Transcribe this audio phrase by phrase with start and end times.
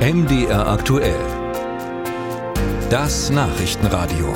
[0.00, 1.14] MDR aktuell.
[2.88, 4.32] Das Nachrichtenradio.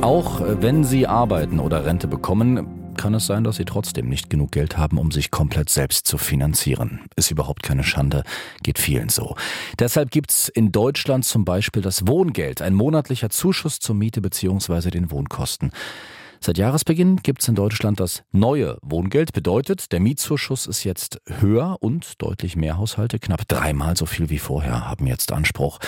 [0.00, 4.52] Auch wenn Sie arbeiten oder Rente bekommen, kann es sein, dass Sie trotzdem nicht genug
[4.52, 7.00] Geld haben, um sich komplett selbst zu finanzieren.
[7.16, 8.22] Ist überhaupt keine Schande,
[8.62, 9.34] geht vielen so.
[9.80, 14.90] Deshalb gibt's in Deutschland zum Beispiel das Wohngeld, ein monatlicher Zuschuss zur Miete bzw.
[14.90, 15.72] den Wohnkosten.
[16.40, 19.32] Seit Jahresbeginn gibt es in Deutschland das neue Wohngeld.
[19.32, 24.38] Bedeutet, der Mietzuschuss ist jetzt höher und deutlich mehr Haushalte, knapp dreimal so viel wie
[24.38, 25.78] vorher, haben jetzt Anspruch.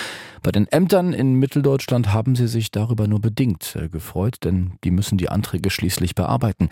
[0.43, 4.91] Bei den Ämtern in Mitteldeutschland haben sie sich darüber nur bedingt äh, gefreut, denn die
[4.91, 6.69] müssen die Anträge schließlich bearbeiten.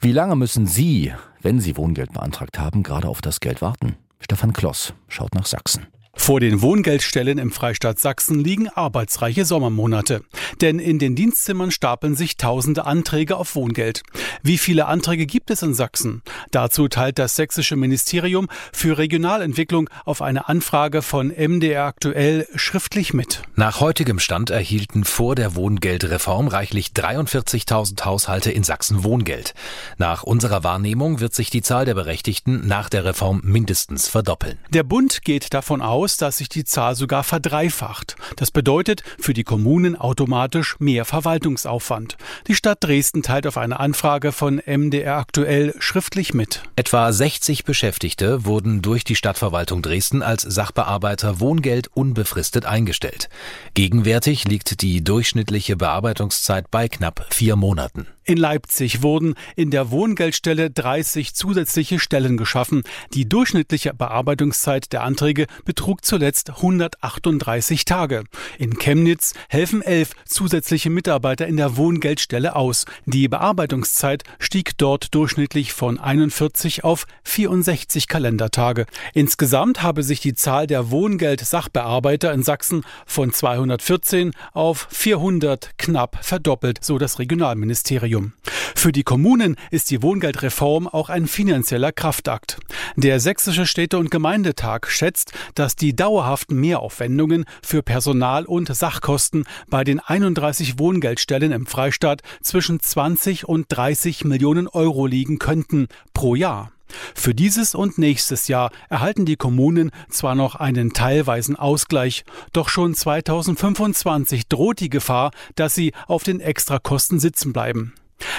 [0.00, 3.96] Wie lange müssen Sie, wenn Sie Wohngeld beantragt haben, gerade auf das Geld warten?
[4.20, 5.86] Stefan Kloss schaut nach Sachsen.
[6.24, 10.24] Vor den Wohngeldstellen im Freistaat Sachsen liegen arbeitsreiche Sommermonate.
[10.62, 14.02] Denn in den Dienstzimmern stapeln sich tausende Anträge auf Wohngeld.
[14.42, 16.22] Wie viele Anträge gibt es in Sachsen?
[16.50, 23.42] Dazu teilt das sächsische Ministerium für Regionalentwicklung auf eine Anfrage von MDR aktuell schriftlich mit.
[23.54, 29.52] Nach heutigem Stand erhielten vor der Wohngeldreform reichlich 43.000 Haushalte in Sachsen Wohngeld.
[29.98, 34.58] Nach unserer Wahrnehmung wird sich die Zahl der Berechtigten nach der Reform mindestens verdoppeln.
[34.70, 38.16] Der Bund geht davon aus, aus, dass sich die Zahl sogar verdreifacht.
[38.36, 42.16] Das bedeutet für die Kommunen automatisch mehr Verwaltungsaufwand.
[42.46, 46.62] Die Stadt Dresden teilt auf eine Anfrage von MDR aktuell schriftlich mit.
[46.76, 53.28] Etwa 60 Beschäftigte wurden durch die Stadtverwaltung Dresden als Sachbearbeiter Wohngeld unbefristet eingestellt.
[53.74, 58.06] Gegenwärtig liegt die durchschnittliche Bearbeitungszeit bei knapp vier Monaten.
[58.26, 62.82] In Leipzig wurden in der Wohngeldstelle 30 zusätzliche Stellen geschaffen.
[63.12, 68.24] Die durchschnittliche Bearbeitungszeit der Anträge betrug zuletzt 138 Tage.
[68.58, 72.86] In Chemnitz helfen elf zusätzliche Mitarbeiter in der Wohngeldstelle aus.
[73.04, 78.86] Die Bearbeitungszeit stieg dort durchschnittlich von 41 auf 64 Kalendertage.
[79.12, 86.82] Insgesamt habe sich die Zahl der Wohngeld-Sachbearbeiter in Sachsen von 214 auf 400 knapp verdoppelt,
[86.82, 88.13] so das Regionalministerium.
[88.14, 88.32] Ministerium.
[88.76, 92.58] Für die Kommunen ist die Wohngeldreform auch ein finanzieller Kraftakt.
[92.96, 99.84] Der Sächsische Städte- und Gemeindetag schätzt, dass die dauerhaften Mehraufwendungen für Personal- und Sachkosten bei
[99.84, 106.70] den 31 Wohngeldstellen im Freistaat zwischen 20 und 30 Millionen Euro liegen könnten pro Jahr.
[107.14, 112.94] Für dieses und nächstes Jahr erhalten die Kommunen zwar noch einen teilweisen Ausgleich, doch schon
[112.94, 117.94] 2025 droht die Gefahr, dass sie auf den Extrakosten sitzen bleiben.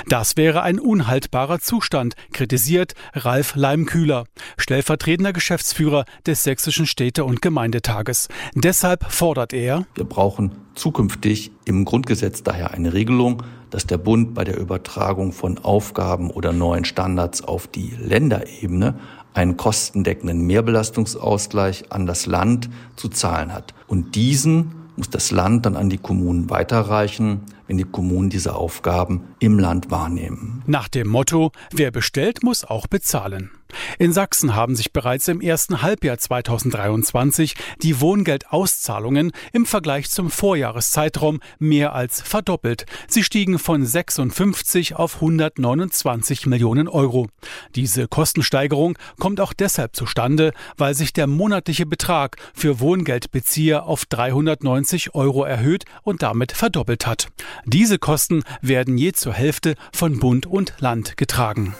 [0.07, 4.25] Das wäre ein unhaltbarer Zustand, kritisiert Ralf Leimkühler,
[4.57, 8.27] stellvertretender Geschäftsführer des Sächsischen Städte- und Gemeindetages.
[8.53, 14.43] Deshalb fordert er, wir brauchen zukünftig im Grundgesetz daher eine Regelung, dass der Bund bei
[14.43, 18.95] der Übertragung von Aufgaben oder neuen Standards auf die Länderebene
[19.33, 23.73] einen kostendeckenden Mehrbelastungsausgleich an das Land zu zahlen hat.
[23.87, 29.23] Und diesen muss das Land dann an die Kommunen weiterreichen, wenn die Kommunen diese Aufgaben
[29.39, 30.63] im Land wahrnehmen.
[30.67, 33.51] Nach dem Motto, wer bestellt, muss auch bezahlen.
[33.97, 41.39] In Sachsen haben sich bereits im ersten Halbjahr 2023 die Wohngeldauszahlungen im Vergleich zum Vorjahreszeitraum
[41.59, 42.85] mehr als verdoppelt.
[43.07, 47.27] Sie stiegen von 56 auf 129 Millionen Euro.
[47.75, 55.15] Diese Kostensteigerung kommt auch deshalb zustande, weil sich der monatliche Betrag für Wohngeldbezieher auf 390
[55.15, 57.27] Euro erhöht und damit verdoppelt hat.
[57.65, 61.75] Diese Kosten werden je zur Hälfte von Bund und Land getragen.